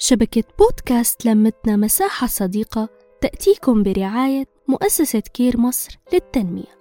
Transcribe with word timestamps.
شبكة 0.00 0.44
بودكاست 0.58 1.26
لمتنا 1.26 1.76
مساحة 1.76 2.26
صديقة 2.26 2.88
تأتيكم 3.20 3.82
برعاية 3.82 4.46
مؤسسة 4.68 5.20
كير 5.20 5.60
مصر 5.60 5.98
للتنمية. 6.12 6.78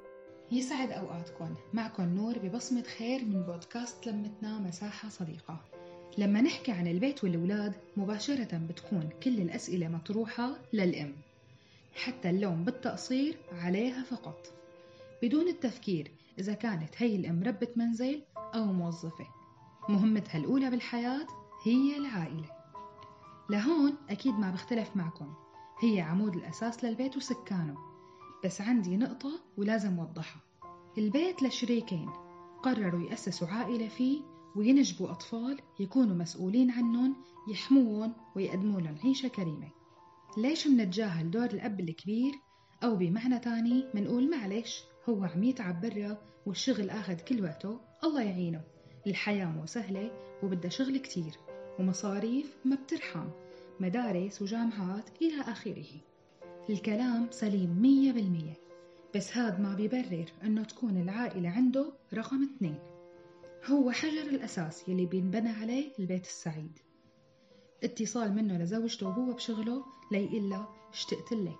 يسعد 0.51 0.91
أوقاتكم. 0.91 1.55
معكم 1.73 2.03
نور 2.03 2.37
ببصمة 2.37 2.83
خير 2.97 3.25
من 3.25 3.43
بودكاست 3.43 4.07
لمتنا 4.07 4.59
مساحة 4.59 5.09
صديقة. 5.09 5.61
لما 6.17 6.41
نحكي 6.41 6.71
عن 6.71 6.87
البيت 6.87 7.23
والأولاد 7.23 7.73
مباشرة 7.97 8.57
بتكون 8.69 9.09
كل 9.23 9.41
الأسئلة 9.41 9.87
مطروحة 9.87 10.49
للأم. 10.73 11.13
حتى 11.95 12.29
اللوم 12.29 12.63
بالتقصير 12.63 13.37
عليها 13.51 14.03
فقط. 14.03 14.53
بدون 15.23 15.47
التفكير 15.47 16.11
إذا 16.39 16.53
كانت 16.53 16.89
هي 16.97 17.15
الأم 17.15 17.43
ربة 17.43 17.67
منزل 17.75 18.21
أو 18.37 18.65
موظفة. 18.65 19.27
مهمتها 19.89 20.37
الأولى 20.37 20.69
بالحياة 20.69 21.27
هي 21.65 21.97
العائلة. 21.97 22.56
لهون 23.49 23.95
أكيد 24.09 24.33
ما 24.33 24.51
بختلف 24.51 24.95
معكم. 24.95 25.33
هي 25.79 26.01
عمود 26.01 26.35
الأساس 26.35 26.83
للبيت 26.83 27.17
وسكانه. 27.17 27.77
بس 28.45 28.61
عندي 28.61 28.97
نقطة 28.97 29.39
ولازم 29.57 29.99
أوضحها. 29.99 30.41
البيت 30.97 31.43
لشريكين. 31.43 32.09
قرروا 32.63 33.09
يأسسوا 33.09 33.47
عائلة 33.47 33.87
فيه 33.87 34.21
وينجبوا 34.55 35.11
أطفال 35.11 35.59
يكونوا 35.79 36.15
مسؤولين 36.15 36.71
عنهم 36.71 37.15
يحموهم 37.51 38.13
ويقدموا 38.35 38.81
لهم 38.81 38.97
عيشة 39.03 39.27
كريمة. 39.27 39.69
ليش 40.37 40.67
منتجاهل 40.67 41.31
دور 41.31 41.45
الأب 41.45 41.79
الكبير؟ 41.79 42.33
أو 42.83 42.95
بمعنى 42.95 43.39
تاني 43.39 43.85
منقول 43.93 44.29
معلش 44.29 44.83
هو 45.09 45.23
عم 45.23 45.43
يتعب 45.43 45.81
برا 45.81 46.17
والشغل 46.45 46.89
أخذ 46.89 47.15
كل 47.15 47.43
وقته 47.43 47.79
الله 48.03 48.21
يعينه. 48.21 48.61
الحياة 49.07 49.45
مو 49.45 49.65
سهلة 49.65 50.11
وبدها 50.43 50.69
شغل 50.69 50.97
كتير. 50.97 51.37
ومصاريف 51.79 52.57
ما 52.65 52.75
بترحم. 52.75 53.27
مدارس 53.79 54.41
وجامعات 54.41 55.09
إلى 55.21 55.41
آخره. 55.41 55.85
الكلام 56.69 57.27
سليم 57.31 57.81
مية 57.81 58.11
بالمية. 58.11 58.53
بس 59.15 59.37
هاد 59.37 59.59
ما 59.59 59.75
بيبرر 59.75 60.25
أنه 60.43 60.63
تكون 60.63 61.01
العائلة 61.01 61.49
عنده 61.49 61.93
رقم 62.13 62.43
اثنين. 62.43 62.79
هو 63.65 63.91
حجر 63.91 64.21
الأساس 64.21 64.89
يلي 64.89 65.05
بينبنى 65.05 65.49
عليه 65.49 65.91
البيت 65.99 66.25
السعيد. 66.25 66.79
اتصال 67.83 68.35
منه 68.35 68.57
لزوجته 68.57 69.07
وهو 69.07 69.33
بشغله 69.33 69.85
ليقلها 70.11 70.69
اشتقت 70.93 71.33
لك. 71.33 71.59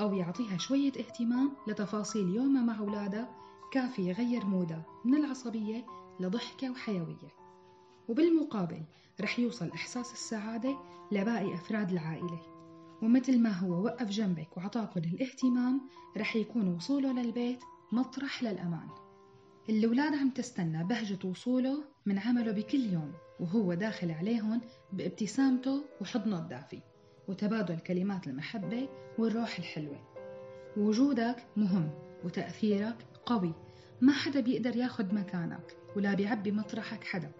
أو 0.00 0.14
يعطيها 0.14 0.58
شوية 0.58 0.92
اهتمام 0.92 1.52
لتفاصيل 1.68 2.28
يومها 2.28 2.62
مع 2.62 2.78
أولادها 2.78 3.34
كافي 3.72 4.02
يغير 4.02 4.46
مودها 4.46 4.84
من 5.04 5.14
العصبية 5.14 5.86
لضحكة 6.20 6.70
وحيوية. 6.70 7.47
وبالمقابل 8.08 8.82
رح 9.20 9.38
يوصل 9.38 9.68
إحساس 9.70 10.12
السعادة 10.12 10.78
لباقي 11.12 11.54
أفراد 11.54 11.90
العائلة. 11.90 12.40
ومثل 13.02 13.38
ما 13.38 13.50
هو 13.50 13.84
وقف 13.84 14.08
جنبك 14.08 14.56
وعطاكم 14.56 15.00
الاهتمام 15.00 15.80
رح 16.16 16.36
يكون 16.36 16.74
وصوله 16.74 17.12
للبيت 17.12 17.60
مطرح 17.92 18.42
للأمان. 18.42 18.88
الأولاد 19.68 20.14
عم 20.14 20.30
تستنى 20.30 20.84
بهجة 20.84 21.26
وصوله 21.26 21.84
من 22.06 22.18
عمله 22.18 22.52
بكل 22.52 22.80
يوم 22.92 23.12
وهو 23.40 23.74
داخل 23.74 24.10
عليهم 24.10 24.60
بابتسامته 24.92 25.84
وحضنه 26.00 26.38
الدافي 26.38 26.80
وتبادل 27.28 27.78
كلمات 27.78 28.26
المحبة 28.26 28.88
والروح 29.18 29.58
الحلوة. 29.58 30.00
وجودك 30.76 31.36
مهم 31.56 31.90
وتأثيرك 32.24 32.96
قوي. 33.26 33.52
ما 34.00 34.12
حدا 34.12 34.40
بيقدر 34.40 34.76
ياخد 34.76 35.14
مكانك 35.14 35.76
ولا 35.96 36.14
بيعبي 36.14 36.52
مطرحك 36.52 37.04
حدا. 37.04 37.32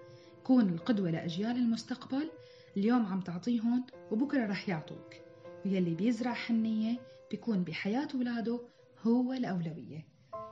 كون 0.49 0.69
القدوة 0.69 1.11
لأجيال 1.11 1.57
المستقبل 1.57 2.31
اليوم 2.77 3.07
عم 3.07 3.21
تعطيهم 3.21 3.87
وبكرة 4.11 4.47
رح 4.47 4.69
يعطوك. 4.69 5.15
ويلي 5.67 5.95
بيزرع 5.95 6.33
حنية 6.33 6.99
بيكون 7.31 7.65
بحياة 7.65 8.09
ولاده 8.15 8.61
هو 9.07 9.33
الأولوية 9.33 10.07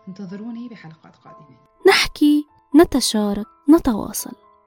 انتظروني 0.08 0.68
بحلقات 0.68 1.16
قادمة. 1.16 1.58
نحكي 1.88 2.44
نتشارك 2.80 3.46
نتواصل. 3.70 4.45